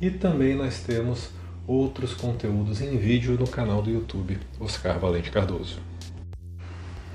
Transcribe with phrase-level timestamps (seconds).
[0.00, 1.30] e também nós temos
[1.64, 5.78] outros conteúdos em vídeo no canal do YouTube Oscar Valente Cardoso.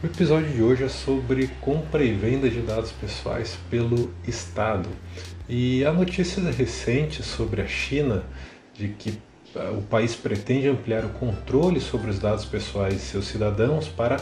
[0.05, 4.87] O episódio de hoje é sobre compra e venda de dados pessoais pelo Estado.
[5.49, 8.23] E há notícias recentes sobre a China
[8.75, 9.19] de que
[9.55, 14.21] ah, o país pretende ampliar o controle sobre os dados pessoais de seus cidadãos para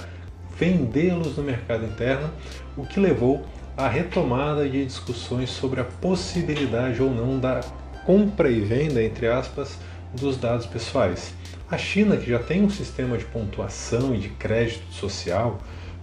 [0.57, 2.31] vendê-los no mercado interno,
[2.77, 7.59] o que levou à retomada de discussões sobre a possibilidade ou não da
[8.05, 9.77] compra e venda, entre aspas,
[10.13, 11.33] dos dados pessoais.
[11.69, 15.59] A China, que já tem um sistema de pontuação e de crédito social,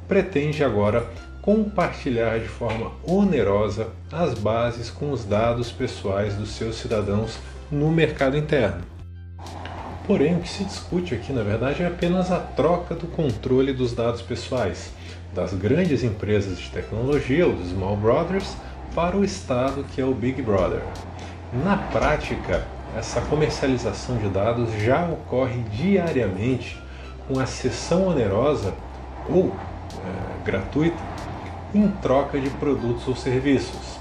[0.09, 1.09] pretende agora
[1.43, 7.39] compartilhar de forma onerosa as bases com os dados pessoais dos seus cidadãos
[7.71, 8.83] no mercado interno.
[10.07, 13.95] Porém, o que se discute aqui, na verdade, é apenas a troca do controle dos
[13.95, 14.93] dados pessoais
[15.35, 18.57] das grandes empresas de tecnologia, os Small Brothers,
[18.95, 20.83] para o Estado, que é o Big Brother.
[21.65, 26.77] Na prática, essa comercialização de dados já ocorre diariamente
[27.29, 28.75] com a cessão onerosa
[29.29, 29.53] ou
[30.05, 30.99] é, gratuita
[31.75, 33.99] em troca de produtos ou serviços,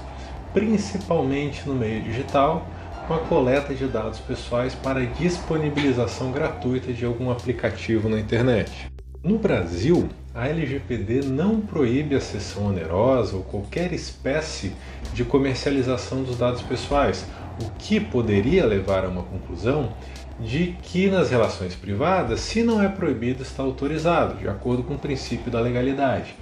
[0.52, 2.66] principalmente no meio digital,
[3.06, 8.90] com a coleta de dados pessoais para disponibilização gratuita de algum aplicativo na internet.
[9.22, 14.72] No Brasil, a LGPD não proíbe a cessão onerosa ou qualquer espécie
[15.12, 17.26] de comercialização dos dados pessoais,
[17.60, 19.92] o que poderia levar a uma conclusão
[20.40, 24.98] de que nas relações privadas, se não é proibido, está autorizado, de acordo com o
[24.98, 26.34] princípio da legalidade.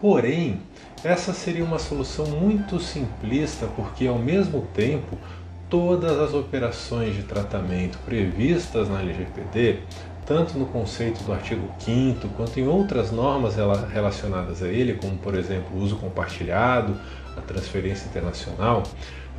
[0.00, 0.60] Porém,
[1.02, 5.16] essa seria uma solução muito simplista, porque ao mesmo tempo
[5.70, 9.80] todas as operações de tratamento previstas na LGPD,
[10.26, 13.54] tanto no conceito do artigo 5 quanto em outras normas
[13.92, 16.96] relacionadas a ele, como por exemplo o uso compartilhado,
[17.36, 18.82] a transferência internacional,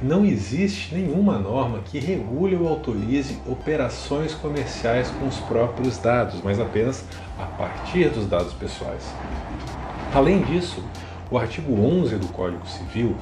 [0.01, 6.59] não existe nenhuma norma que regule ou autorize operações comerciais com os próprios dados, mas
[6.59, 7.03] apenas
[7.37, 9.11] a partir dos dados pessoais.
[10.13, 10.83] Além disso,
[11.31, 13.15] o artigo 11 do Código Civil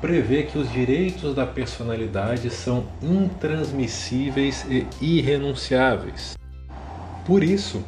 [0.00, 6.36] prevê que os direitos da personalidade são intransmissíveis e irrenunciáveis.
[7.24, 7.82] Por isso,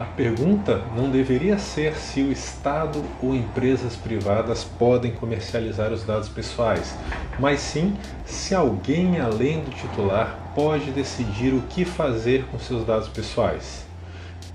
[0.00, 6.30] a pergunta não deveria ser se o Estado ou empresas privadas podem comercializar os dados
[6.30, 6.96] pessoais,
[7.38, 7.94] mas sim
[8.24, 13.84] se alguém além do titular pode decidir o que fazer com seus dados pessoais.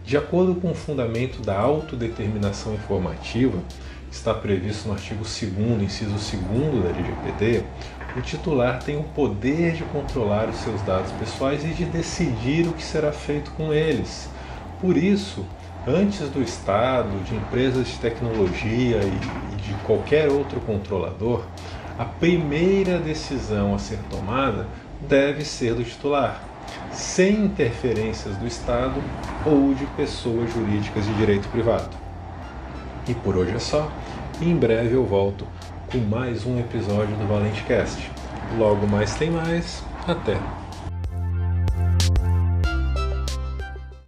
[0.03, 3.59] De acordo com o fundamento da autodeterminação informativa,
[4.11, 7.63] está previsto no artigo 2, inciso 2 da LGPD,
[8.17, 12.73] o titular tem o poder de controlar os seus dados pessoais e de decidir o
[12.73, 14.33] que será feito com eles
[14.81, 15.45] por isso,
[15.87, 21.43] antes do Estado, de empresas de tecnologia e de qualquer outro controlador,
[21.97, 24.67] a primeira decisão a ser tomada
[25.07, 26.41] deve ser do titular,
[26.91, 29.01] sem interferências do Estado
[29.45, 31.89] ou de pessoas jurídicas de direito privado.
[33.07, 33.91] E por hoje é só.
[34.41, 35.47] Em breve eu volto
[35.91, 38.11] com mais um episódio do Valente Cast.
[38.57, 39.83] Logo mais tem mais.
[40.07, 40.64] Até!